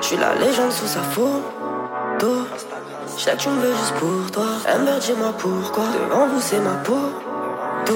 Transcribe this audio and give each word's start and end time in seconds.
Je 0.00 0.06
suis 0.06 0.16
la 0.16 0.34
légende 0.34 0.72
sous 0.72 0.86
sa 0.86 1.00
photo. 1.00 2.46
Je 3.16 3.22
sais 3.22 3.32
que 3.32 3.36
tu 3.36 3.48
me 3.48 3.60
veux 3.60 3.72
juste 3.72 3.94
pour 3.94 4.30
toi. 4.32 4.46
Amber, 4.68 4.98
dis-moi 5.00 5.32
pourquoi? 5.38 5.84
Devant 5.84 6.26
vous, 6.26 6.40
c'est 6.40 6.58
ma 6.58 6.74
peau. 6.84 6.98
Tout. 7.84 7.94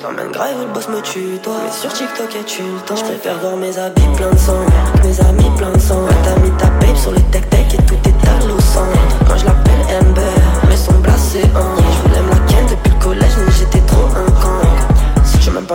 T'emmènes 0.00 0.32
grave, 0.32 0.58
le 0.60 0.66
boss 0.72 0.88
me 0.88 1.00
tue, 1.02 1.38
toi. 1.42 1.54
Mais 1.64 1.70
sur 1.70 1.92
TikTok, 1.92 2.34
et 2.34 2.44
tu 2.44 2.62
le 2.62 2.80
temps? 2.80 2.96
Je 2.96 3.04
préfère 3.04 3.38
voir 3.38 3.56
mes 3.56 3.78
habits 3.78 4.08
plein 4.16 4.30
de 4.30 4.38
sang. 4.38 4.64
Mes 5.04 5.20
amis 5.20 5.29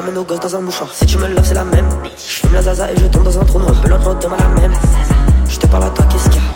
pas, 0.02 0.12
nos 0.12 0.24
gosses 0.24 0.40
dans 0.40 0.56
un 0.56 0.62
mouchoir. 0.62 0.90
Si 0.94 1.06
tu 1.06 1.18
me 1.18 1.28
love, 1.28 1.44
c'est 1.44 1.54
la 1.54 1.64
même. 1.64 1.88
Je 2.18 2.54
la 2.54 2.62
zaza 2.62 2.92
et 2.92 2.98
je 2.98 3.06
tombe 3.06 3.24
dans 3.24 3.40
un 3.40 3.46
trou 3.46 3.60
noir. 3.60 3.74
Peu 3.82 3.90
demain 3.90 4.38
la 4.40 4.62
même. 4.62 4.74
Je 5.48 5.58
te 5.58 5.68
parle 5.68 5.84
à 5.84 5.90
toi, 5.90 6.06
qu'est-ce 6.12 6.30
qu'il 6.30 6.42
y 6.42 6.46
a? 6.46 6.48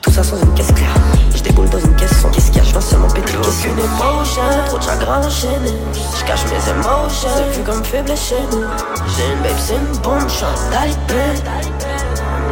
Tout 0.00 0.10
ça 0.10 0.22
sans 0.22 0.40
une 0.40 0.54
caisse 0.54 0.72
claire. 0.72 0.94
Je 1.34 1.42
déboule 1.42 1.68
dans 1.68 1.78
une 1.78 1.94
caisse 1.96 2.16
sans 2.20 2.30
qu'est-ce 2.30 2.50
qu'il 2.50 2.56
y 2.56 2.60
a 2.60 2.64
Je 2.64 2.70
viens 2.70 2.80
seulement 2.80 3.08
péter 3.08 3.32
caisse. 3.32 3.64
Aucune 3.64 3.78
émotion, 3.78 4.42
trop 4.66 4.78
de 4.78 4.82
chagrin 4.82 5.18
enchaîné. 5.18 5.74
Je 6.18 6.24
cache 6.24 6.44
mes 6.46 6.70
émotions, 6.70 7.28
c'est 7.36 7.58
vu 7.58 7.64
comme 7.64 7.84
faible 7.84 8.16
chez 8.16 8.40
nous. 8.50 8.64
J'ai 9.16 9.32
une 9.32 9.42
babe, 9.42 9.58
c'est 9.58 9.74
une 9.74 9.98
bombe, 10.02 10.26
talibé. 10.70 11.40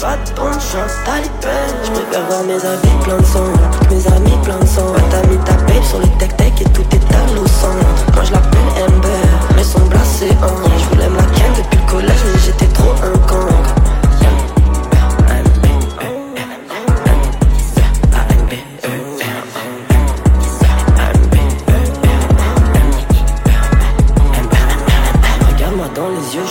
Pas 0.00 0.16
de 0.16 0.30
bombe, 0.36 0.60
j'suis 0.60 0.78
un 0.78 1.04
talibé. 1.04 1.56
Je 1.84 2.20
voir 2.28 2.44
mes 2.44 2.54
habits 2.54 3.04
plein 3.04 3.16
de 3.16 3.24
sang. 3.24 3.83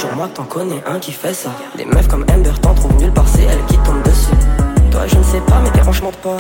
Genre 0.04 0.16
moi 0.16 0.30
t'en 0.34 0.44
connais 0.44 0.84
un 0.86 1.00
qui 1.00 1.12
fait 1.12 1.34
ça. 1.34 1.50
Des 1.78 1.86
meufs 1.86 2.08
comme 2.08 2.26
Amber 2.30 2.54
t'en 2.62 2.74
trouvent 2.74 2.96
nulle 2.98 3.12
part, 3.12 3.28
c'est 3.28 3.44
elle 3.44 3.64
qui 3.68 3.78
tombe 3.80 4.02
dessus. 4.04 4.36
Toi 4.92 5.08
je 5.08 5.18
ne 5.18 5.24
sais 5.24 5.40
pas, 5.42 5.60
mais 5.64 5.72
dérange-moi 5.72 6.12
pas. 6.22 6.38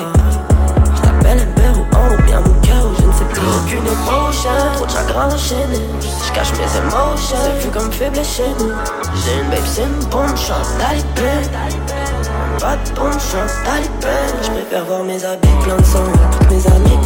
Je 0.95 1.01
t'appelle 1.01 1.39
Amber 1.39 1.79
ou 1.79 1.83
Ambre, 1.95 2.19
ou 2.19 2.23
bien 2.23 2.39
Mouka 2.41 2.75
ou 2.85 3.01
je 3.01 3.07
ne 3.07 3.13
sais 3.13 3.25
plus. 3.25 3.41
Aucune 3.41 3.87
émotion, 3.87 4.49
trop 4.75 4.85
de 4.85 4.91
chagrin 4.91 5.27
enchaîné. 5.27 5.81
Je 6.01 6.33
cache 6.33 6.51
mes 6.53 6.77
émotions, 6.79 7.37
c'est 7.41 7.65
vu 7.65 7.71
comme 7.71 7.91
faible 7.91 8.23
chez 8.23 8.49
nous. 8.59 8.71
J'ai 9.23 9.39
une 9.41 9.49
babe, 9.49 9.65
c'est 9.65 9.83
une 9.83 10.09
bombe, 10.09 10.29
un 10.29 10.79
talibé. 10.79 11.33
Pas 12.59 12.75
de 12.75 12.95
bombe, 12.95 13.13
j'suis 13.19 13.37
un 13.37 13.47
talibé. 13.65 14.17
Je 14.41 14.51
préfère 14.51 14.85
voir 14.85 15.03
mes 15.03 15.23
habits 15.23 15.47
plein 15.63 15.77
de 15.77 15.83
sang, 15.83 16.03
mes 16.49 16.67
amis 16.67 16.97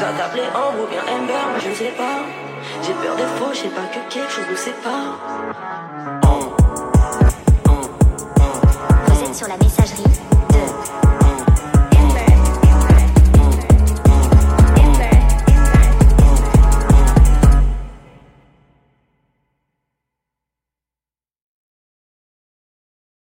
Va 0.00 0.12
t'appeler 0.12 0.44
Ambre 0.54 0.84
ou 0.84 0.86
bien 0.86 1.02
Amber, 1.14 1.60
je 1.62 1.74
sais 1.74 1.92
pas. 1.94 2.20
J'ai 2.82 2.94
peur 2.94 3.16
des 3.16 3.22
faux, 3.36 3.52
je 3.52 3.58
sais 3.58 3.68
pas 3.68 3.82
que 3.92 4.12
quelque 4.12 4.32
chose 4.32 4.44
nous 4.50 4.56
sépare. 4.56 5.18
Vous 9.06 9.22
êtes 9.22 9.34
sur 9.34 9.46
la 9.46 9.58
messagerie 9.58 10.29